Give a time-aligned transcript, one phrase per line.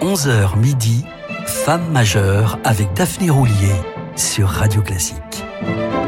[0.00, 1.04] 11h midi,
[1.44, 3.74] Femme majeure avec Daphné Roulier
[4.14, 5.44] sur Radio Classique.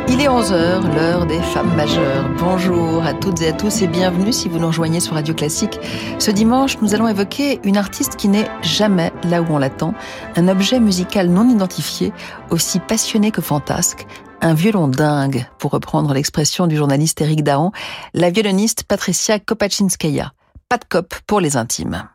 [0.08, 2.28] Il est 11h, l'heure des femmes majeures.
[2.38, 5.80] Bonjour à toutes et à tous et bienvenue si vous nous rejoignez sur Radio Classique.
[6.20, 9.92] Ce dimanche, nous allons évoquer une artiste qui n'est jamais là où on l'attend,
[10.36, 12.12] un objet musical non identifié,
[12.50, 14.06] aussi passionné que fantasque,
[14.40, 17.72] un violon dingue, pour reprendre l'expression du journaliste Eric Dahan,
[18.14, 20.32] la violoniste Patricia Kopachinskaya.
[20.68, 22.08] Pas de cop pour les intimes.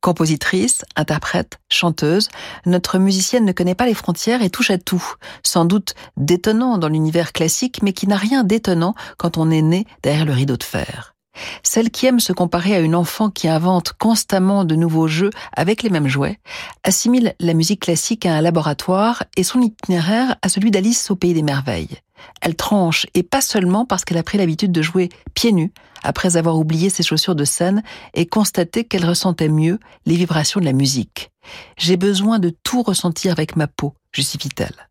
[0.00, 2.28] Compositrice, interprète, chanteuse,
[2.66, 5.04] notre musicienne ne connaît pas les frontières et touche à tout.
[5.44, 9.86] Sans doute détonnant dans l'univers classique, mais qui n'a rien d'étonnant quand on est né
[10.02, 11.14] derrière le rideau de fer.
[11.62, 15.82] Celle qui aime se comparer à une enfant qui invente constamment de nouveaux jeux avec
[15.82, 16.38] les mêmes jouets,
[16.84, 21.34] assimile la musique classique à un laboratoire et son itinéraire à celui d'Alice au pays
[21.34, 21.98] des merveilles.
[22.40, 26.36] Elle tranche, et pas seulement parce qu'elle a pris l'habitude de jouer pieds nus, après
[26.36, 27.82] avoir oublié ses chaussures de scène
[28.14, 31.30] et constaté qu'elle ressentait mieux les vibrations de la musique.
[31.76, 34.88] J'ai besoin de tout ressentir avec ma peau, justifie-t-elle.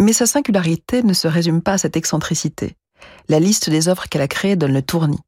[0.00, 2.76] Mais sa singularité ne se résume pas à cette excentricité.
[3.28, 5.20] La liste des œuvres qu'elle a créées donne le tournis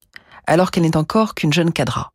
[0.47, 2.11] alors qu'elle n'est encore qu'une jeune cadra.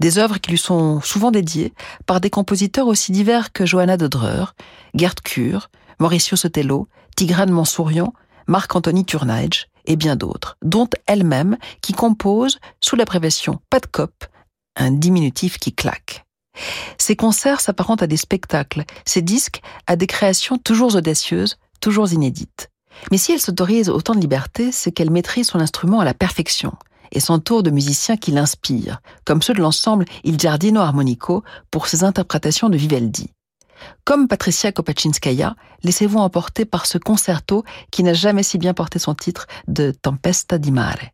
[0.00, 1.74] Des œuvres qui lui sont souvent dédiées
[2.06, 4.54] par des compositeurs aussi divers que Johanna de Dreur,
[4.94, 8.14] Gerd Kur, Mauricio Sotelo, Tigrane Mansourian,
[8.46, 14.24] Marc-Anthony Turnage et bien d'autres, dont elle-même qui compose sous l'abréviation pas de cop,
[14.76, 16.24] un diminutif qui claque.
[16.98, 22.70] Ses concerts s'apparentent à des spectacles, ses disques à des créations toujours audacieuses, toujours inédites.
[23.10, 26.72] Mais si elle s'autorise autant de liberté, c'est qu'elle maîtrise son instrument à la perfection
[27.12, 32.04] et s'entoure de musiciens qui l'inspirent, comme ceux de l'ensemble Il Giardino Armonico pour ses
[32.04, 33.30] interprétations de Vivaldi.
[34.04, 39.14] Comme Patricia Kopachinskaya, laissez-vous emporter par ce concerto qui n'a jamais si bien porté son
[39.14, 41.10] titre de Tempesta di Mare.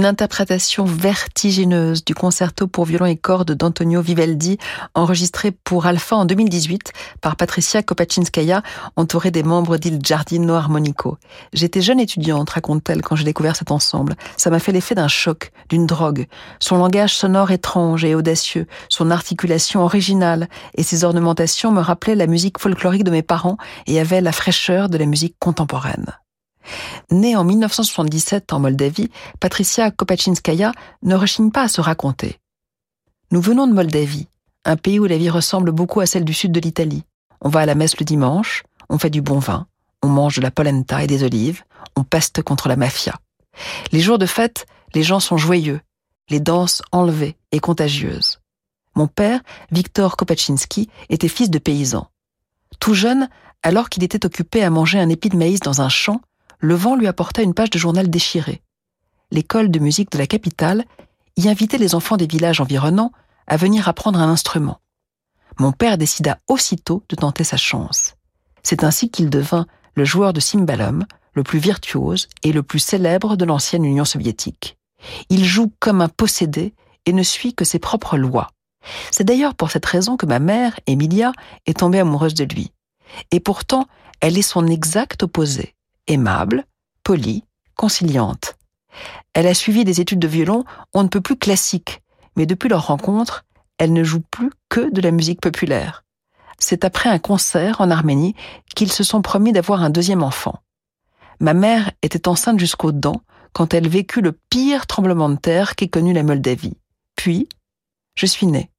[0.00, 4.56] Une interprétation vertigineuse du concerto pour violon et cordes d'Antonio Vivaldi,
[4.94, 8.62] enregistré pour Alpha en 2018 par Patricia Kopaczynskaya,
[8.96, 11.18] entourée des membres d'Il Giardino Armonico.
[11.52, 14.16] J'étais jeune étudiante, raconte-t-elle, quand j'ai découvert cet ensemble.
[14.38, 16.28] Ça m'a fait l'effet d'un choc, d'une drogue.
[16.60, 22.26] Son langage sonore étrange et audacieux, son articulation originale et ses ornementations me rappelaient la
[22.26, 26.06] musique folklorique de mes parents et avaient la fraîcheur de la musique contemporaine.
[27.10, 32.38] Née en 1977 en Moldavie, Patricia Kopaczynskaya ne rechigne pas à se raconter.
[33.30, 34.28] Nous venons de Moldavie,
[34.64, 37.04] un pays où la vie ressemble beaucoup à celle du sud de l'Italie.
[37.40, 39.66] On va à la messe le dimanche, on fait du bon vin,
[40.02, 41.62] on mange de la polenta et des olives,
[41.96, 43.14] on peste contre la mafia.
[43.92, 45.80] Les jours de fête, les gens sont joyeux,
[46.28, 48.40] les danses enlevées et contagieuses.
[48.94, 49.40] Mon père,
[49.70, 52.08] Victor Kopaczynski, était fils de paysan.
[52.78, 53.28] Tout jeune,
[53.62, 56.20] alors qu'il était occupé à manger un épi de maïs dans un champ,
[56.60, 58.62] le vent lui apporta une page de journal déchirée.
[59.30, 60.84] L'école de musique de la capitale
[61.36, 63.12] y invitait les enfants des villages environnants
[63.46, 64.80] à venir apprendre un instrument.
[65.58, 68.14] Mon père décida aussitôt de tenter sa chance.
[68.62, 73.36] C'est ainsi qu'il devint le joueur de cymbalum, le plus virtuose et le plus célèbre
[73.36, 74.76] de l'ancienne Union soviétique.
[75.30, 76.74] Il joue comme un possédé
[77.06, 78.50] et ne suit que ses propres lois.
[79.10, 81.32] C'est d'ailleurs pour cette raison que ma mère, Emilia,
[81.66, 82.72] est tombée amoureuse de lui.
[83.30, 83.86] Et pourtant,
[84.20, 85.74] elle est son exact opposé
[86.06, 86.66] aimable,
[87.04, 87.44] polie,
[87.76, 88.56] conciliante.
[89.34, 92.02] Elle a suivi des études de violon, on ne peut plus classique,
[92.36, 93.44] mais depuis leur rencontre,
[93.78, 96.04] elle ne joue plus que de la musique populaire.
[96.58, 98.34] C'est après un concert en Arménie
[98.76, 100.60] qu'ils se sont promis d'avoir un deuxième enfant.
[101.40, 105.88] Ma mère était enceinte jusqu'aux dents quand elle vécut le pire tremblement de terre qu'ait
[105.88, 106.76] connu la Moldavie.
[107.16, 107.48] Puis,
[108.14, 108.70] je suis née,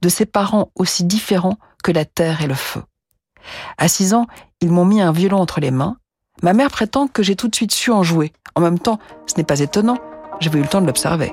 [0.00, 2.82] de ses parents aussi différents que la terre et le feu.
[3.76, 4.26] À six ans,
[4.60, 5.98] ils m'ont mis un violon entre les mains,
[6.44, 8.30] Ma mère prétend que j'ai tout de suite su en jouer.
[8.54, 9.96] En même temps, ce n'est pas étonnant,
[10.40, 11.32] j'avais eu le temps de l'observer.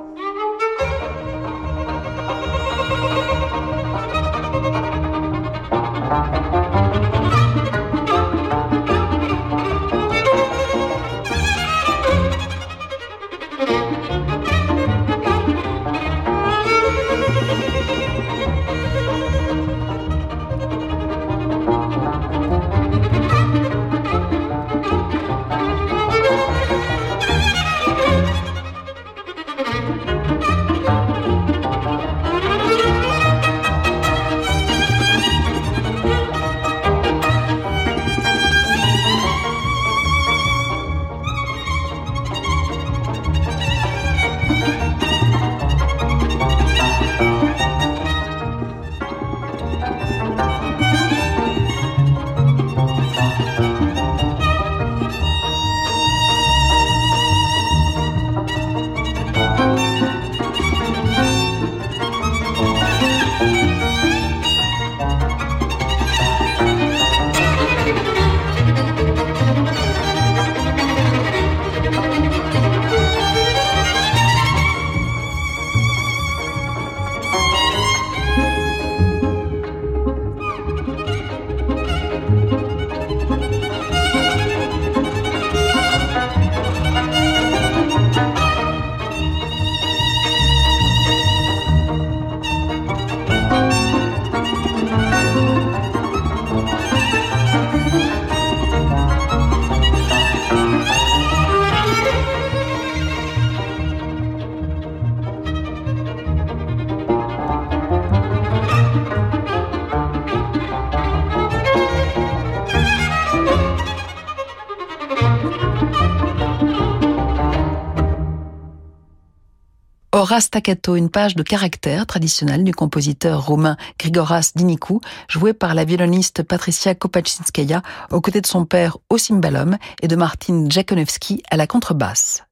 [120.21, 125.83] Ora Staccato, une page de caractère traditionnelle du compositeur roumain Grigoras Dinicu, joué par la
[125.83, 131.57] violoniste Patricia Kopaczynskaya aux côtés de son père au cymbalum et de Martin Jakonowski à
[131.57, 132.43] la contrebasse.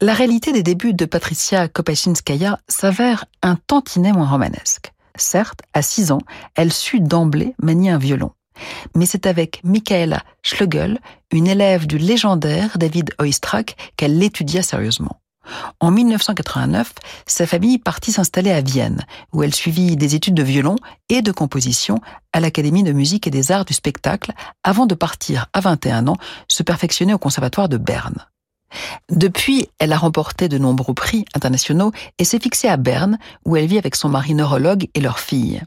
[0.00, 4.92] La réalité des débuts de Patricia Kopaczynskaya s'avère un tantinet moins romanesque.
[5.16, 6.22] Certes, à 6 ans,
[6.56, 8.32] elle sut d'emblée manier un violon.
[8.96, 10.98] Mais c'est avec Michaela Schlegel,
[11.30, 15.20] une élève du légendaire David Oistrakh, qu'elle l'étudia sérieusement.
[15.80, 16.92] En 1989,
[17.26, 20.76] sa famille partit s'installer à Vienne, où elle suivit des études de violon
[21.08, 22.00] et de composition
[22.32, 26.16] à l'Académie de musique et des arts du spectacle, avant de partir à 21 ans
[26.48, 28.26] se perfectionner au Conservatoire de Berne.
[29.10, 33.66] Depuis, elle a remporté de nombreux prix internationaux et s'est fixée à Berne, où elle
[33.66, 35.62] vit avec son mari neurologue et leur fille.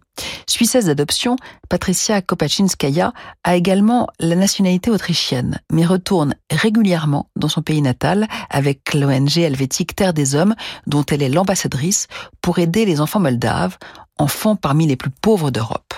[0.48, 1.36] Suissesse d'adoption,
[1.70, 8.94] Patricia Kopaczynskaya a également la nationalité autrichienne, mais retourne régulièrement dans son pays natal avec
[8.94, 10.56] l'ONG helvétique Terre des Hommes,
[10.88, 12.08] dont elle est l'ambassadrice,
[12.42, 13.78] pour aider les enfants moldaves,
[14.18, 15.94] enfants parmi les plus pauvres d'Europe.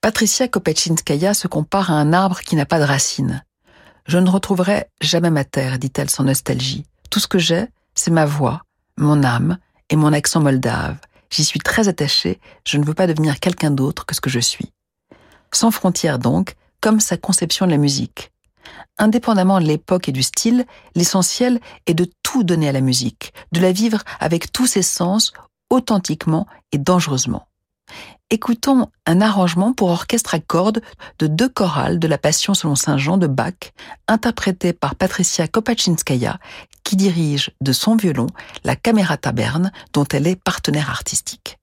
[0.00, 3.42] Patricia Kopaczynskaya se compare à un arbre qui n'a pas de racines.
[4.06, 6.84] Je ne retrouverai jamais ma terre, dit-elle sans nostalgie.
[7.10, 8.62] Tout ce que j'ai, c'est ma voix,
[8.96, 9.58] mon âme
[9.90, 10.98] et mon accent moldave.
[11.30, 14.38] J'y suis très attachée, je ne veux pas devenir quelqu'un d'autre que ce que je
[14.38, 14.72] suis.
[15.52, 18.30] Sans frontières donc, comme sa conception de la musique.
[18.98, 23.60] Indépendamment de l'époque et du style, l'essentiel est de tout donner à la musique, de
[23.60, 25.32] la vivre avec tous ses sens,
[25.68, 27.48] authentiquement et dangereusement
[28.36, 30.82] écoutons un arrangement pour orchestre à cordes
[31.18, 33.72] de deux chorales de la Passion selon Saint Jean de Bach,
[34.08, 36.38] interprété par Patricia Kopaczynskaya,
[36.84, 38.26] qui dirige de son violon
[38.62, 41.56] la Camerata Berne, dont elle est partenaire artistique.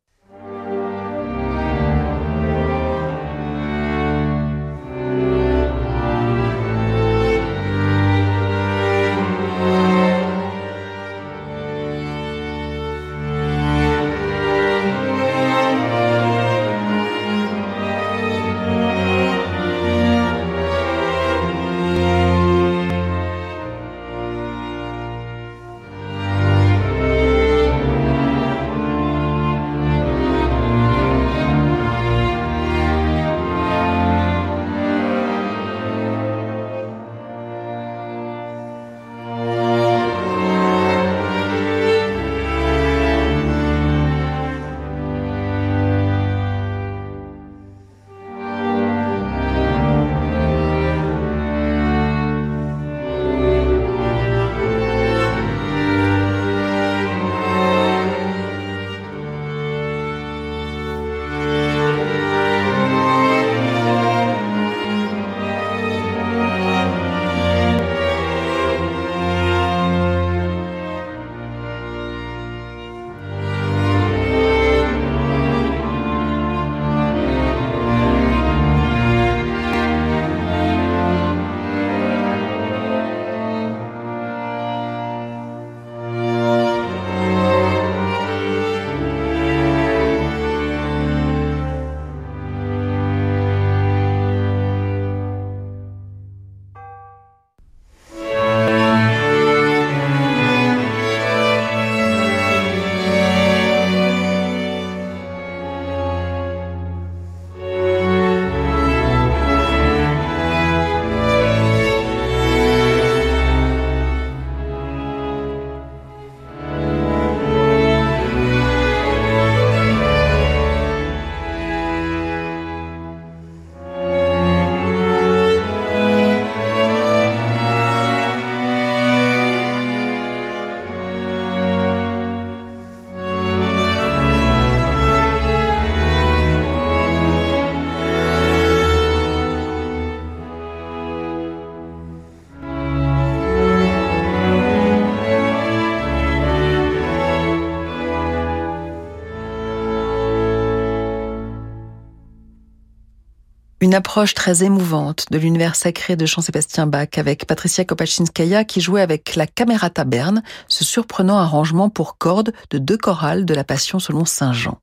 [153.94, 159.03] Une approche très émouvante de l'univers sacré de Jean-Sébastien Bach avec Patricia Kopaczynskaya qui jouait
[159.03, 164.00] avec la Camerata Berne, ce surprenant arrangement pour cordes de deux chorales de la Passion
[164.00, 164.79] selon Saint Jean.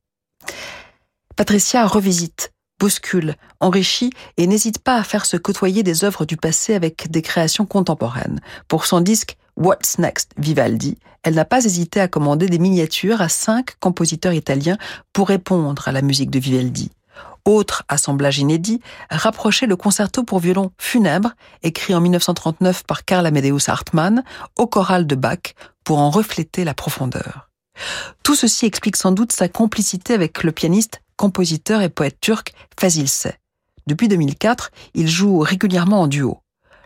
[1.34, 6.76] Patricia revisite, bouscule, enrichit et n'hésite pas à faire se côtoyer des œuvres du passé
[6.76, 8.38] avec des créations contemporaines.
[8.68, 13.28] Pour son disque What's Next Vivaldi, elle n'a pas hésité à commander des miniatures à
[13.28, 14.78] cinq compositeurs italiens
[15.12, 16.92] pour répondre à la musique de Vivaldi
[17.44, 23.68] autre assemblage inédit, rapprochait le concerto pour violon funèbre, écrit en 1939 par Karl Amadeus
[23.68, 24.22] Hartmann,
[24.56, 27.50] au choral de Bach, pour en refléter la profondeur.
[28.22, 33.08] Tout ceci explique sans doute sa complicité avec le pianiste, compositeur et poète turc Fazil
[33.08, 33.38] Say.
[33.86, 36.40] Depuis 2004, il joue régulièrement en duo.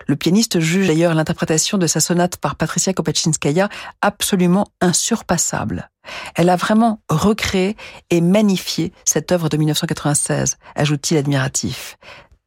[0.07, 3.69] Le pianiste juge d'ailleurs l'interprétation de sa sonate par Patricia Kopaczynskaya
[4.03, 5.91] absolument insurpassable.
[6.35, 7.77] Elle a vraiment recréé
[8.11, 11.97] et magnifié cette œuvre de 1996, ajoute-t-il admiratif.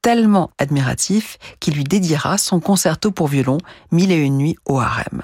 [0.01, 3.57] Tellement admiratif qu'il lui dédiera son concerto pour violon
[3.91, 5.23] Mille et une nuits au harem.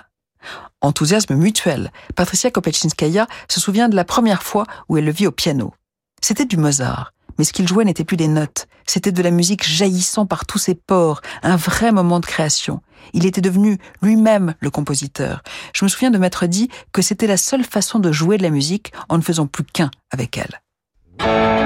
[0.81, 5.31] Enthousiasme mutuel, Patricia Kopaczynskaya se souvient de la première fois où elle le vit au
[5.31, 5.73] piano.
[6.21, 9.63] C'était du Mozart, Mais ce qu'il jouait n'était plus des notes, c'était de la musique
[9.63, 12.81] jaillissant par tous ses pores, un vrai moment de création.
[13.13, 15.41] Il était devenu lui-même le compositeur.
[15.73, 18.49] Je me souviens de m'être dit que c'était la seule façon de jouer de la
[18.49, 21.62] musique en ne faisant plus qu'un avec elle.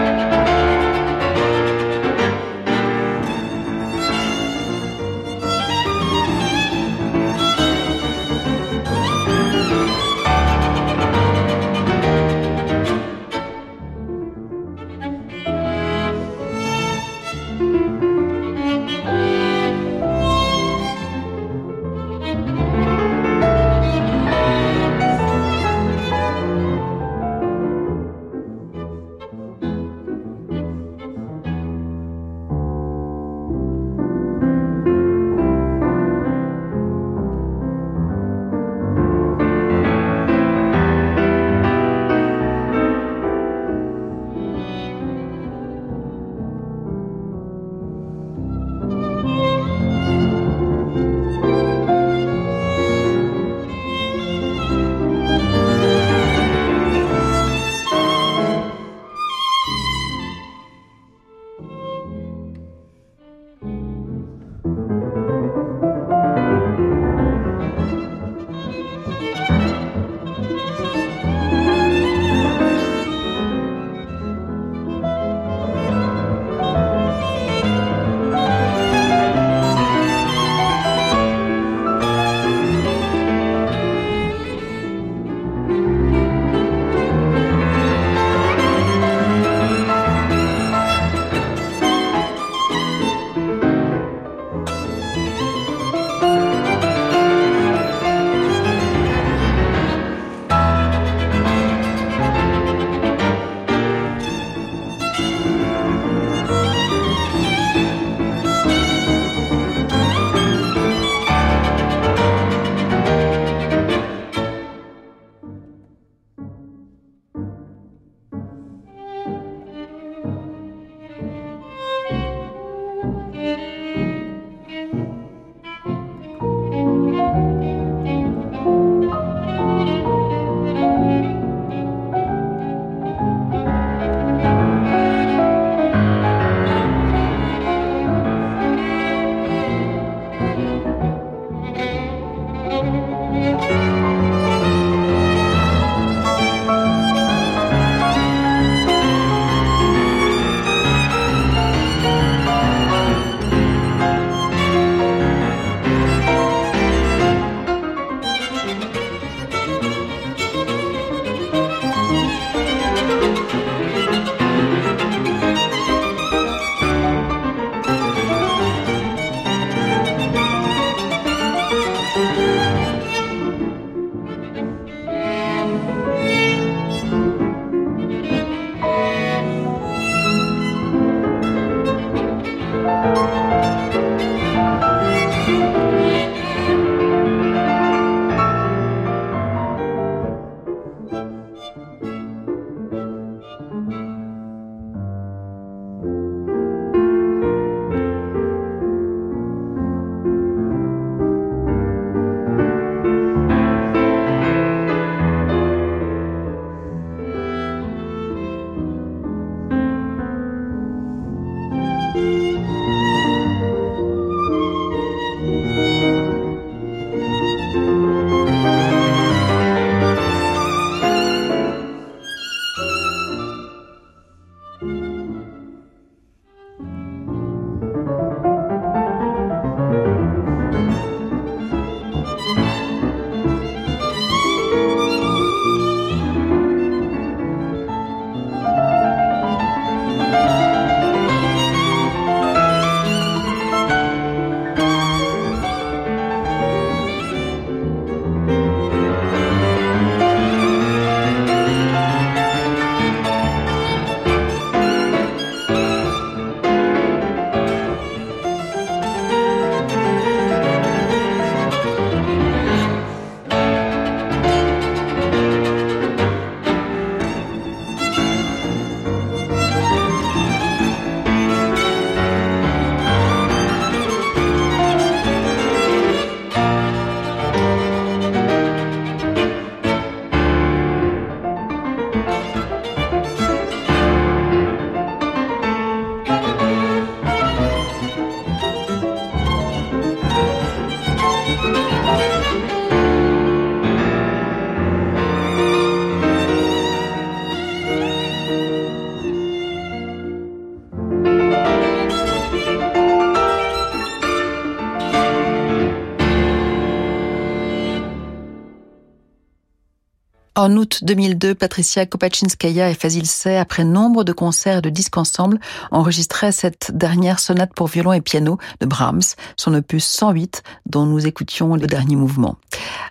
[310.67, 315.15] En août 2002, Patricia Kopachinskaya et Fazil Say, après nombre de concerts et de disques
[315.15, 319.21] ensemble, enregistraient cette dernière sonate pour violon et piano de Brahms,
[319.55, 322.57] son opus 108, dont nous écoutions le dernier mouvement.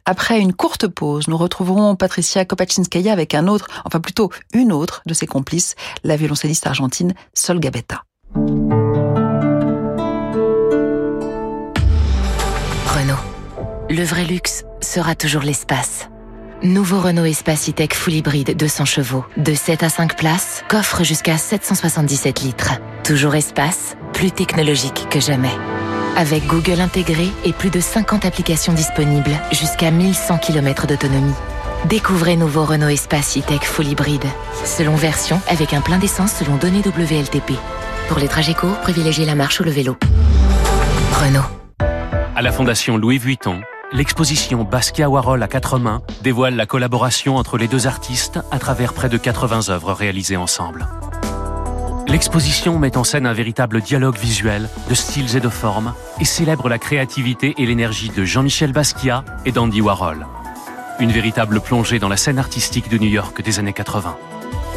[0.05, 5.01] Après une courte pause, nous retrouverons Patricia Kopachinskaya avec un autre, enfin plutôt une autre
[5.07, 8.05] de ses complices, la violoncelliste argentine Sol Gabetta.
[12.85, 13.17] Renault.
[13.89, 16.11] Le vrai luxe sera toujours l'espace.
[16.63, 21.37] Nouveau Renault Espace E-Tech Full Hybride 200 chevaux, de 7 à 5 places, coffre jusqu'à
[21.37, 22.73] 777 litres.
[23.05, 25.53] Toujours espace, plus technologique que jamais.
[26.17, 31.35] Avec Google intégré et plus de 50 applications disponibles, jusqu'à 1100 km d'autonomie.
[31.91, 34.25] Découvrez nouveau Renault Espace E-Tech Full Hybride.
[34.65, 37.53] Selon version, avec un plein d'essence selon données WLTP.
[38.09, 39.99] Pour les trajets courts, privilégiez la marche ou le vélo.
[41.13, 41.45] Renault.
[42.35, 43.61] À la Fondation Louis Vuitton,
[43.93, 48.93] l'exposition Basquiat Warhol à quatre mains dévoile la collaboration entre les deux artistes à travers
[48.93, 50.87] près de 80 œuvres réalisées ensemble.
[52.09, 56.69] L'exposition met en scène un véritable dialogue visuel de styles et de formes et célèbre
[56.69, 60.27] la créativité et l'énergie de Jean-Michel Basquiat et d'Andy Warhol.
[61.01, 64.17] Une véritable plongée dans la scène artistique de New York des années 80.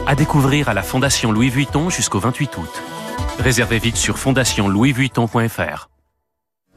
[0.07, 2.83] À découvrir à la Fondation Louis Vuitton jusqu'au 28 août.
[3.39, 5.89] Réservez vite sur fondationlouisvuitton.fr.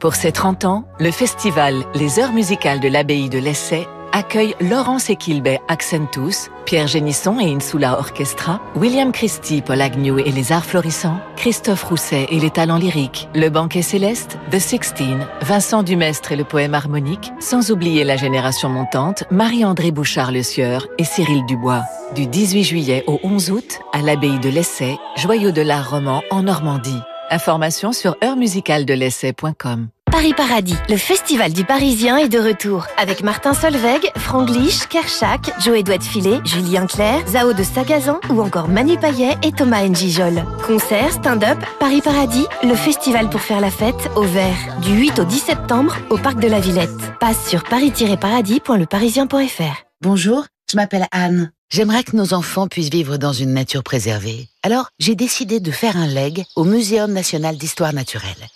[0.03, 5.09] Pour ses 30 ans, le festival Les Heures musicales de l'Abbaye de l'Essai accueille Laurence
[5.09, 11.21] Equilbet Accentus, Pierre Génisson et Insula Orchestra, William Christie, Paul Agnew et les Arts Florissants,
[11.37, 16.43] Christophe Rousset et les Talents Lyriques, Le Banquet Céleste, The Sixteen, Vincent Dumestre et le
[16.43, 21.83] Poème Harmonique, sans oublier la génération montante, Marie-André Bouchard-Le Sieur et Cyril Dubois.
[22.13, 26.43] Du 18 juillet au 11 août, à l'Abbaye de l'Essai, joyau de l'art roman en
[26.43, 26.99] Normandie.
[27.33, 29.87] Informations sur heurmusicaldelessai.com.
[30.11, 35.79] Paris Paradis, le festival du Parisien est de retour avec Martin Solveig, Franglish, Kershak, Joe
[35.79, 40.43] Edouard Filet, Julien Clerc, Zao de Sagazan ou encore Manu Payet et Thomas Njijol.
[40.67, 45.23] Concerts, stand-up, Paris Paradis, le festival pour faire la fête au vert du 8 au
[45.23, 46.91] 10 septembre au parc de la Villette.
[47.19, 49.85] Passe sur paris-paradis.leparisien.fr.
[50.01, 51.51] Bonjour, je m'appelle Anne.
[51.73, 54.47] J'aimerais que nos enfants puissent vivre dans une nature préservée.
[54.61, 58.47] Alors, j'ai décidé de faire un leg au Muséum national d'histoire naturelle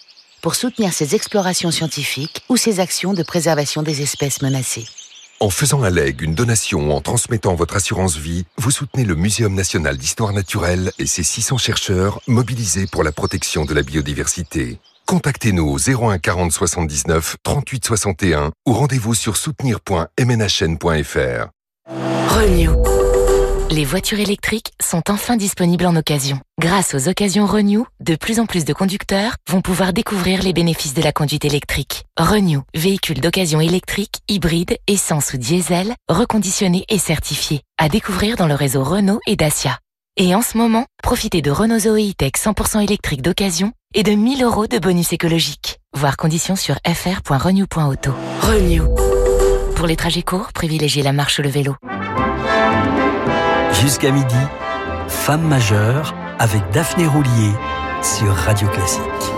[0.43, 4.85] pour soutenir ses explorations scientifiques ou ses actions de préservation des espèces menacées.
[5.39, 9.15] En faisant un leg, une donation ou en transmettant votre assurance vie, vous soutenez le
[9.15, 14.79] Muséum national d'histoire naturelle et ses 600 chercheurs mobilisés pour la protection de la biodiversité.
[15.07, 21.56] Contactez-nous au 01 40 79 38 61 ou rendez-vous sur soutenir.mnhn.fr.
[21.89, 22.71] Renew.
[23.69, 26.39] Les voitures électriques sont enfin disponibles en occasion.
[26.59, 30.93] Grâce aux occasions Renew, de plus en plus de conducteurs vont pouvoir découvrir les bénéfices
[30.93, 32.03] de la conduite électrique.
[32.19, 37.61] Renew, véhicule d'occasion électrique, hybride, essence ou diesel, reconditionné et certifié.
[37.77, 39.79] À découvrir dans le réseau Renault et Dacia.
[40.17, 44.43] Et en ce moment, profitez de Renault Zoe E-Tech 100% électrique d'occasion et de 1000
[44.43, 45.79] euros de bonus écologique.
[45.93, 48.11] Voir conditions sur fr.renew.auto.
[48.41, 49.16] Renew.
[49.77, 51.75] Pour les trajets courts, privilégiez la marche ou le vélo.
[53.73, 54.35] Jusqu'à midi,
[55.07, 57.51] Femme majeure avec Daphné Roulier
[58.01, 59.36] sur Radio Classique.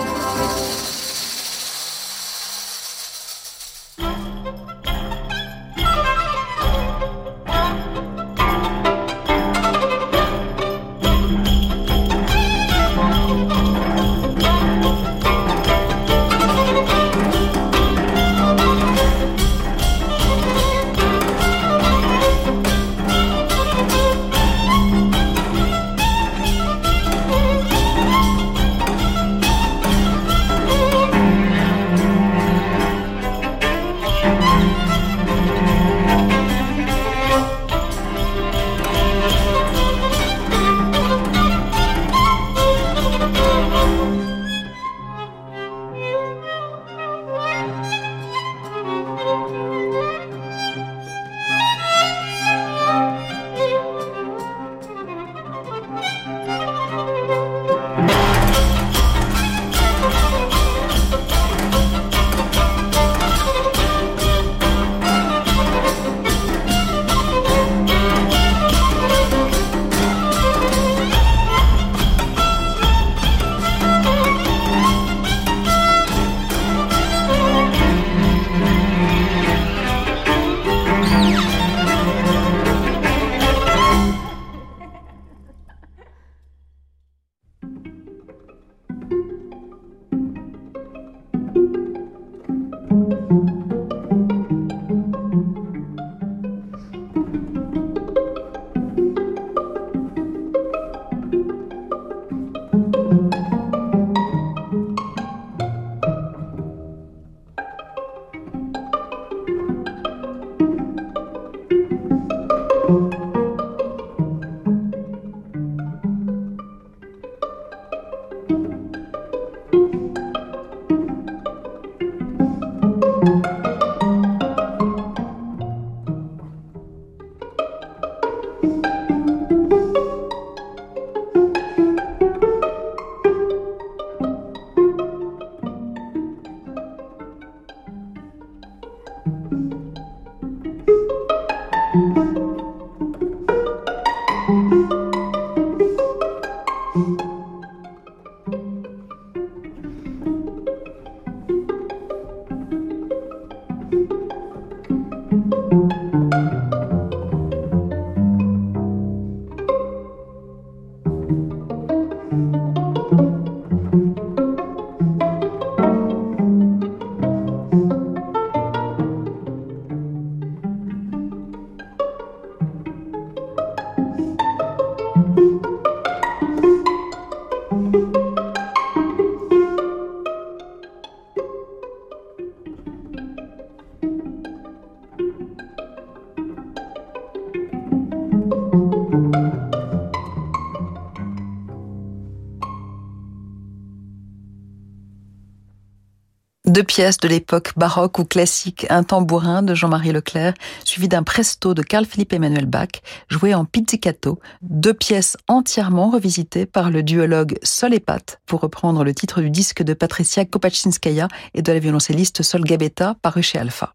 [196.79, 200.53] Deux pièces de l'époque baroque ou classique, un tambourin de Jean-Marie Leclerc,
[200.85, 206.89] suivi d'un presto de Carl-Philippe Emmanuel Bach, joué en pizzicato, deux pièces entièrement revisitées par
[206.89, 211.61] le duologue Sol et Pat, pour reprendre le titre du disque de Patricia Kopachinskaya et
[211.61, 213.93] de la violoncelliste Sol Gabetta, paru chez Alpha.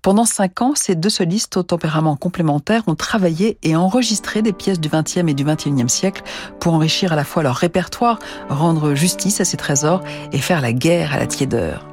[0.00, 4.80] Pendant cinq ans, ces deux solistes au tempérament complémentaire ont travaillé et enregistré des pièces
[4.80, 6.22] du XXe et du XXIe siècle
[6.60, 10.00] pour enrichir à la fois leur répertoire, rendre justice à ces trésors
[10.32, 11.86] et faire la guerre à la tiédeur.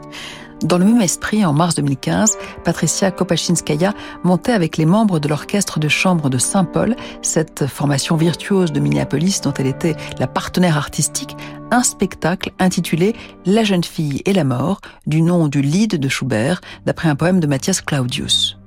[0.63, 5.77] Dans le même esprit, en mars 2015, Patricia Kopachinskaya montait avec les membres de l'orchestre
[5.77, 11.35] de chambre de Saint-Paul, cette formation virtuose de Minneapolis dont elle était la partenaire artistique,
[11.71, 13.13] un spectacle intitulé
[13.45, 17.41] La jeune fille et la mort, du nom du Lied de Schubert, d'après un poème
[17.41, 18.57] de Matthias Claudius.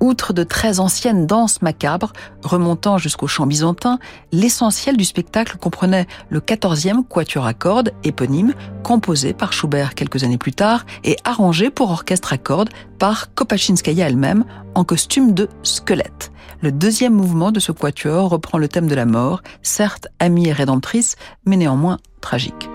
[0.00, 3.98] Outre de très anciennes danses macabres, remontant jusqu'au chant byzantin,
[4.32, 10.38] l'essentiel du spectacle comprenait le 14e quatuor à cordes éponyme, composé par Schubert quelques années
[10.38, 14.44] plus tard et arrangé pour orchestre à cordes par Kopachinskaya elle-même
[14.74, 16.32] en costume de squelette.
[16.62, 20.52] Le deuxième mouvement de ce quatuor reprend le thème de la mort, certes amie et
[20.52, 22.68] rédemptrice, mais néanmoins tragique.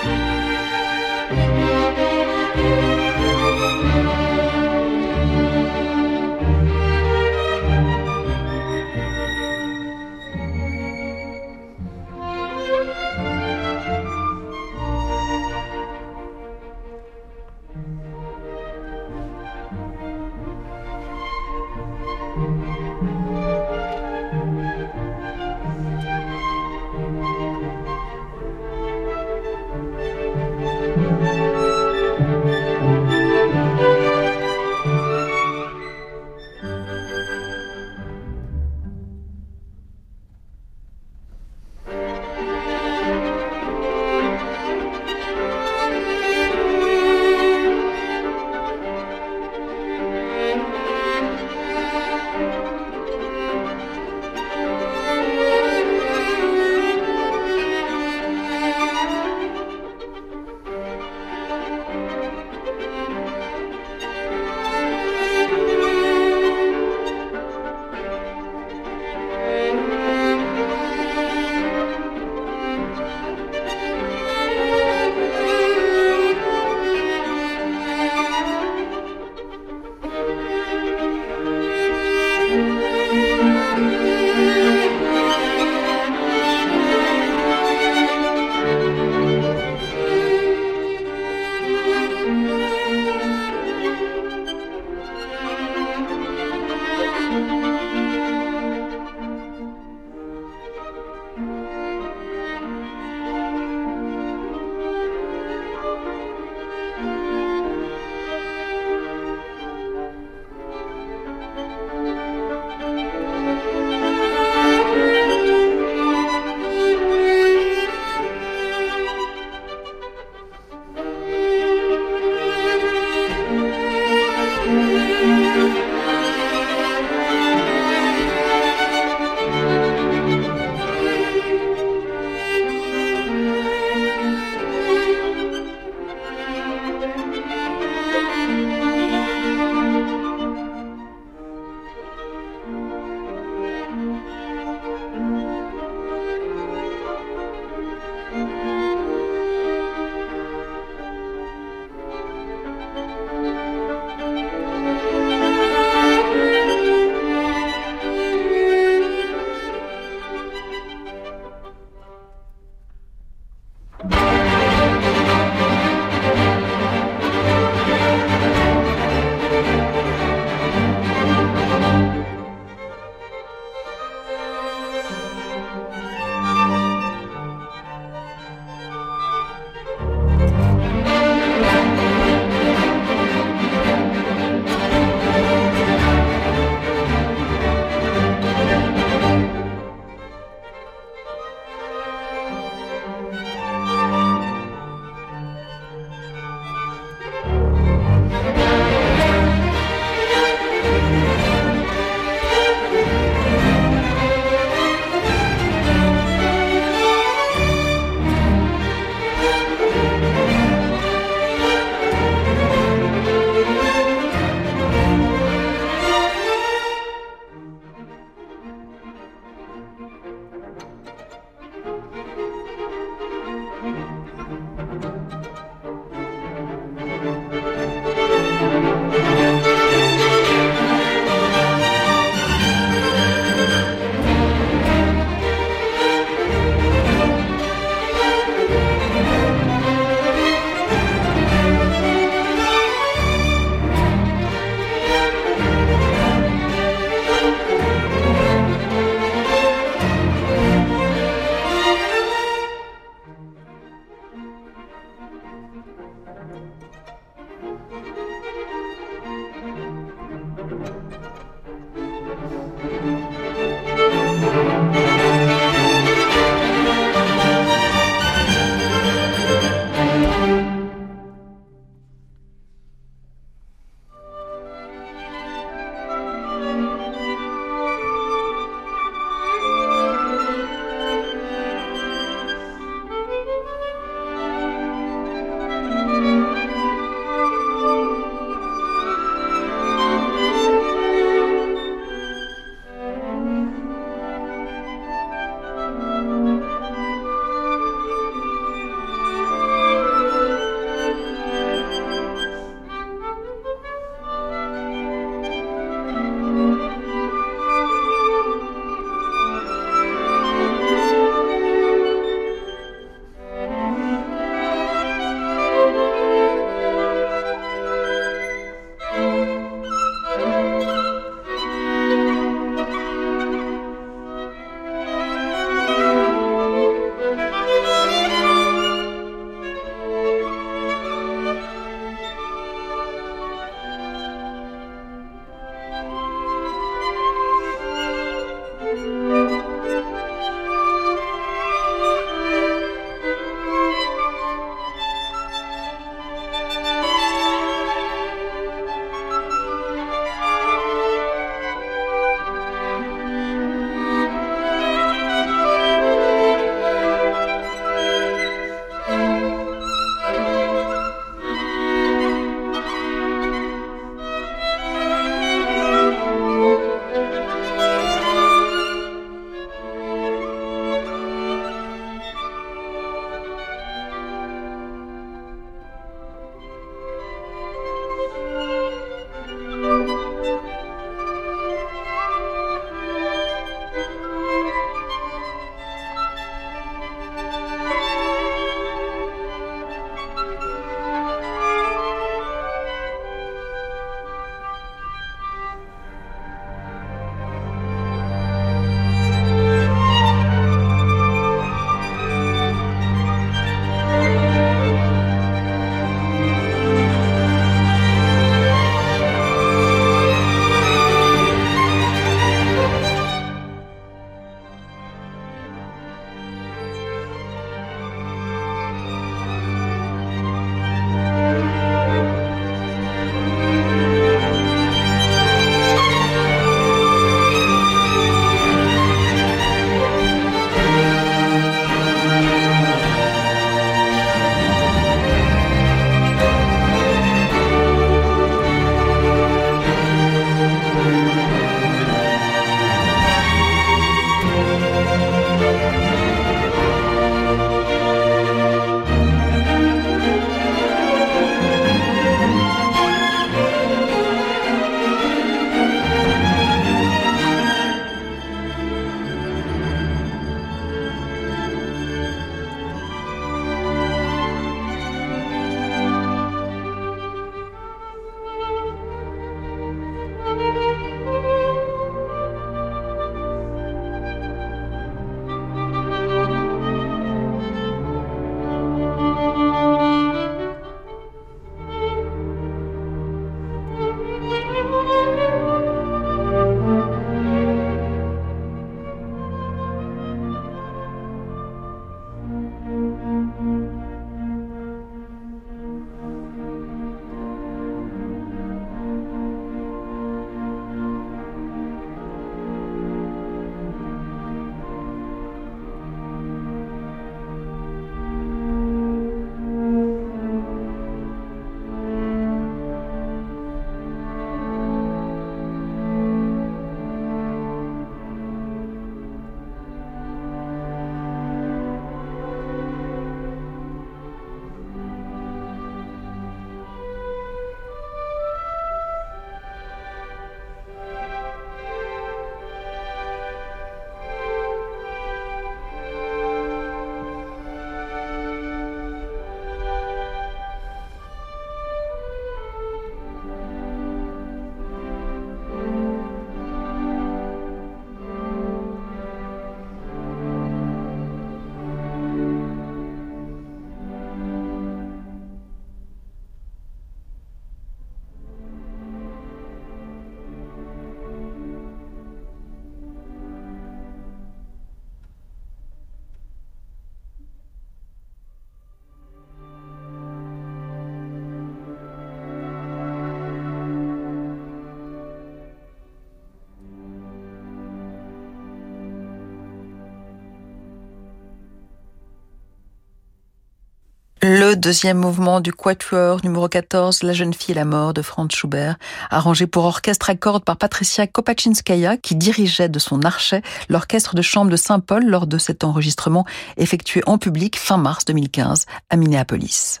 [584.52, 588.52] Le deuxième mouvement du quatuor numéro 14, La jeune fille et la mort de Franz
[588.52, 588.96] Schubert,
[589.30, 594.42] arrangé pour orchestre à cordes par Patricia Kopachinskaya, qui dirigeait de son archet l'orchestre de
[594.42, 596.46] chambre de Saint-Paul lors de cet enregistrement
[596.78, 600.00] effectué en public fin mars 2015 à Minneapolis.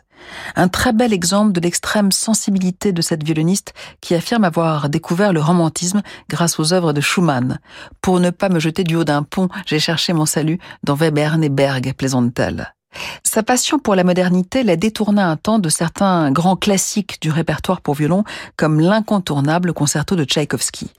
[0.56, 5.40] Un très bel exemple de l'extrême sensibilité de cette violoniste qui affirme avoir découvert le
[5.40, 7.60] romantisme grâce aux œuvres de Schumann.
[8.00, 11.44] Pour ne pas me jeter du haut d'un pont, j'ai cherché mon salut dans Webern
[11.44, 12.74] et Berg, plaisante-t-elle.
[13.22, 17.80] Sa passion pour la modernité la détourna un temps de certains grands classiques du répertoire
[17.80, 18.24] pour violon,
[18.56, 20.90] comme l'incontournable concerto de Tchaïkovski.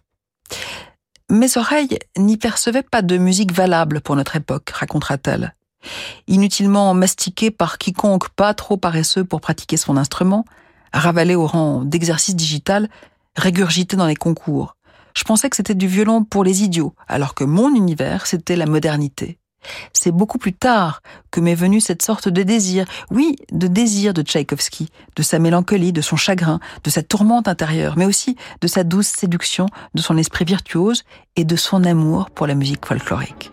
[1.29, 5.53] Mes oreilles n'y percevaient pas de musique valable pour notre époque, racontera-t-elle
[6.27, 10.45] inutilement mastiqué par quiconque pas trop paresseux pour pratiquer son instrument,
[10.93, 12.89] ravalé au rang d'exercice digital,
[13.35, 14.75] régurgité dans les concours.
[15.15, 18.65] Je pensais que c'était du violon pour les idiots, alors que mon univers, c'était la
[18.65, 19.37] modernité.
[19.93, 24.21] C'est beaucoup plus tard que m'est venue cette sorte de désir, oui, de désir de
[24.21, 28.83] Tchaïkovski, de sa mélancolie, de son chagrin, de sa tourmente intérieure, mais aussi de sa
[28.83, 31.03] douce séduction, de son esprit virtuose
[31.35, 33.51] et de son amour pour la musique folklorique.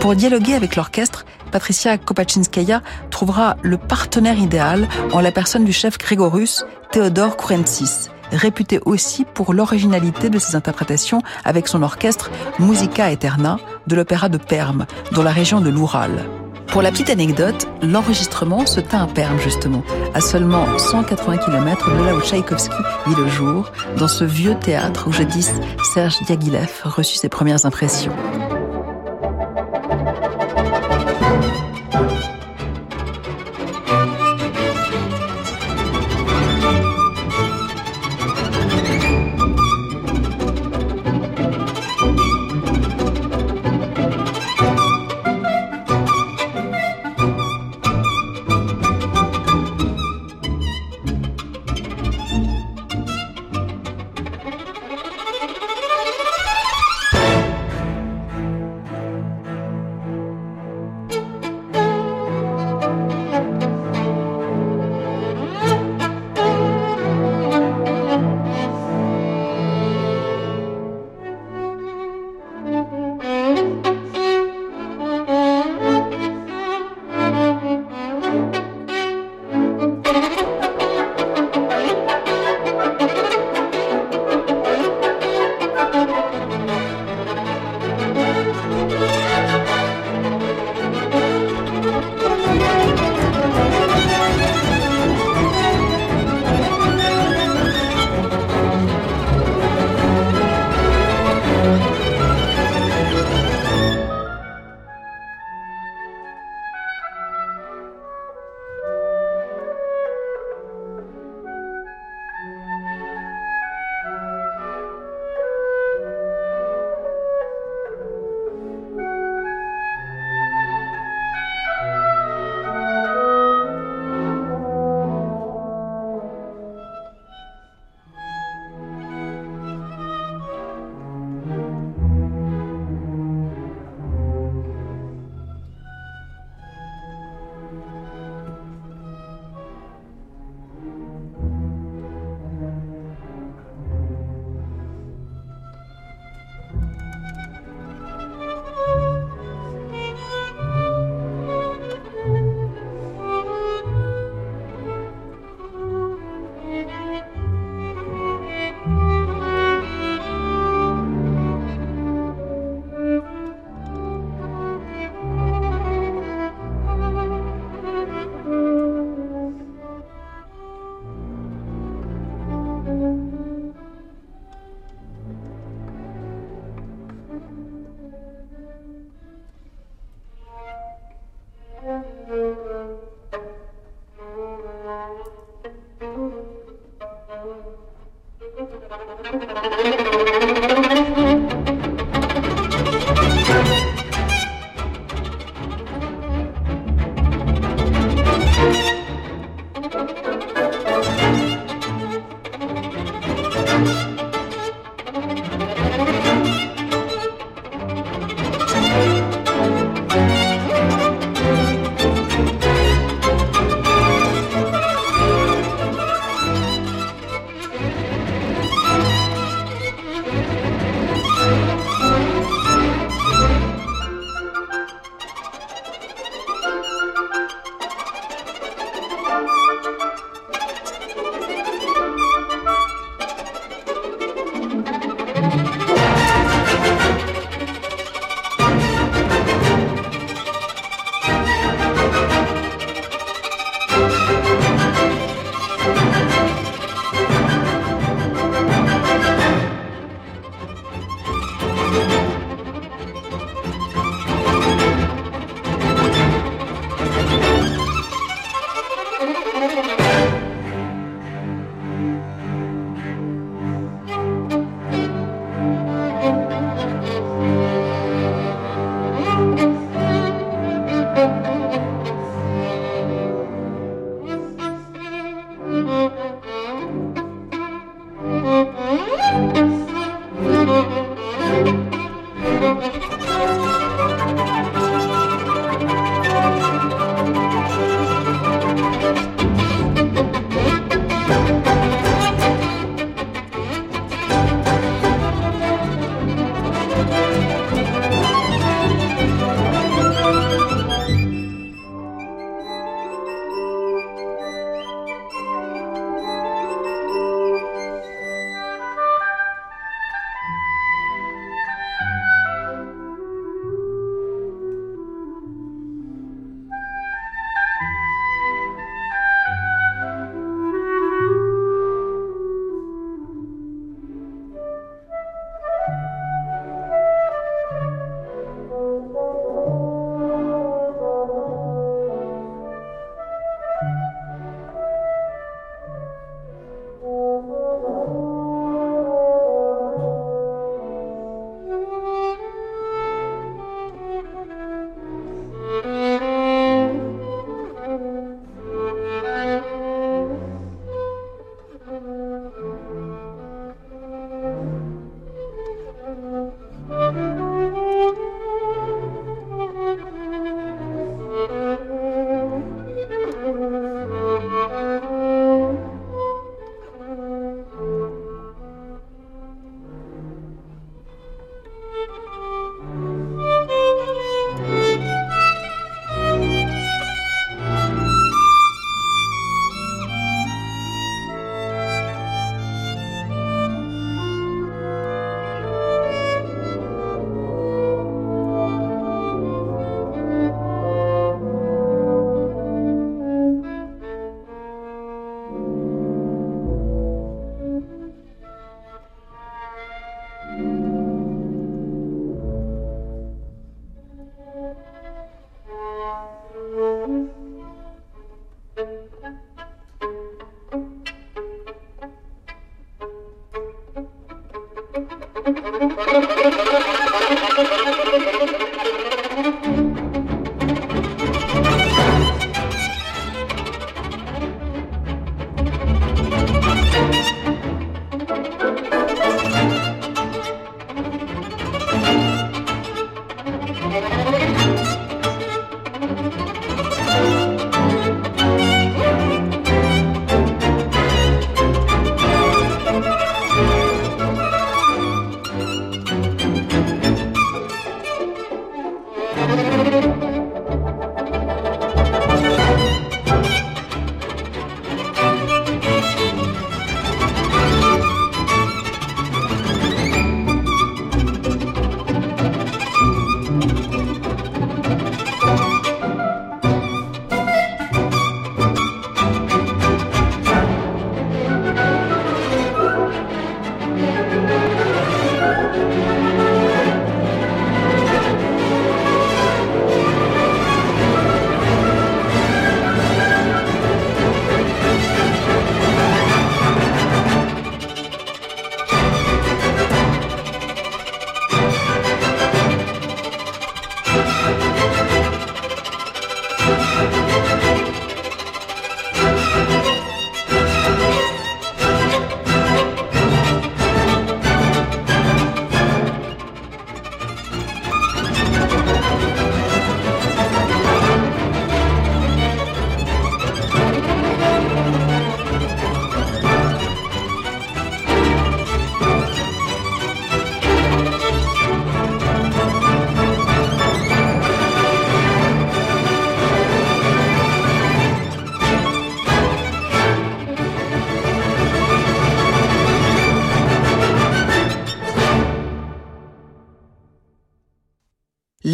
[0.00, 5.98] Pour dialoguer avec l'orchestre, Patricia Kopachinskaya trouvera le partenaire idéal en la personne du chef
[5.98, 13.58] grégorus Théodore Kourensis, réputé aussi pour l'originalité de ses interprétations avec son orchestre Musica Eterna
[13.86, 16.24] de l'opéra de Perm, dans la région de l'Oural.
[16.68, 19.82] Pour la petite anecdote, l'enregistrement se tint à Perm justement,
[20.14, 22.76] à seulement 180 km de là où Tchaïkovski
[23.06, 25.52] vit le jour, dans ce vieux théâtre où jadis
[25.94, 28.12] Serge Diaghilev reçut ses premières impressions.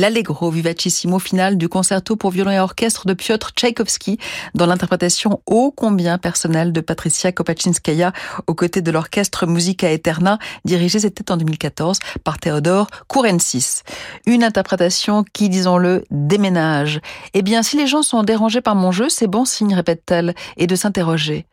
[0.04, 4.18] L'allegro vivacissimo final du concerto pour violon et orchestre de Piotr Tchaïkovski
[4.54, 8.12] dans l'interprétation ô combien personnelle de Patricia Kopachinskaya
[8.46, 13.82] aux côtés de l'orchestre Musica Eterna dirigé c'était en 2014 par Théodore Kourensis.
[14.26, 17.00] Une interprétation qui, disons-le, déménage.
[17.32, 20.66] Eh bien, si les gens sont dérangés par mon jeu, c'est bon signe, répète-t-elle, et
[20.66, 21.46] de s'interroger.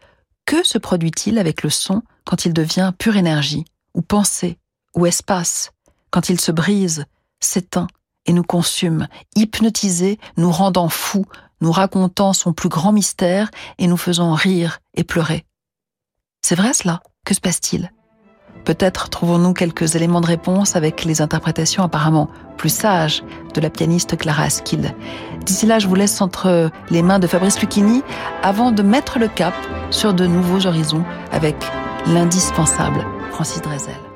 [0.46, 4.58] Que se produit-il avec le son quand il devient pure énergie, ou pensée,
[4.94, 5.72] ou espace,
[6.10, 7.06] quand il se brise,
[7.40, 7.88] s'éteint,
[8.26, 11.26] et nous consume, hypnotisés, nous rendant fous,
[11.62, 15.46] nous racontant son plus grand mystère et nous faisant rire et pleurer.
[16.42, 17.02] C'est vrai cela?
[17.26, 17.92] Que se passe-t-il?
[18.66, 24.18] Peut-être trouvons-nous quelques éléments de réponse avec les interprétations apparemment plus sages de la pianiste
[24.18, 24.94] Clara Askill.
[25.46, 28.04] D'ici là, je vous laisse entre les mains de Fabrice Lucchini
[28.44, 29.56] avant de mettre le cap
[29.90, 31.56] sur de nouveaux horizons avec
[32.08, 34.11] l'indispensable Francis Drezel.